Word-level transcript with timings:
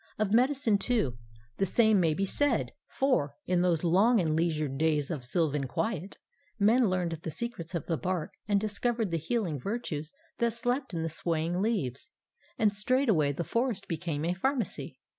Of 0.17 0.33
medicine, 0.33 0.79
too, 0.79 1.19
the 1.57 1.65
same 1.67 1.99
may 1.99 2.15
be 2.15 2.25
said; 2.25 2.71
for, 2.87 3.35
in 3.45 3.61
those 3.61 3.83
long 3.83 4.19
and 4.19 4.35
leisured 4.35 4.79
days 4.79 5.11
of 5.11 5.23
sylvan 5.23 5.67
quiet, 5.67 6.17
men 6.57 6.89
learned 6.89 7.11
the 7.21 7.29
secrets 7.29 7.75
of 7.75 7.85
the 7.85 7.97
bark 7.97 8.31
and 8.47 8.59
discovered 8.59 9.11
the 9.11 9.17
healing 9.17 9.59
virtues 9.59 10.11
that 10.39 10.53
slept 10.53 10.95
in 10.95 11.03
the 11.03 11.07
swaying 11.07 11.61
leaves; 11.61 12.09
and 12.57 12.73
straightway 12.73 13.31
the 13.31 13.43
forest 13.43 13.87
became 13.87 14.25
a 14.25 14.33
pharmacy. 14.33 14.97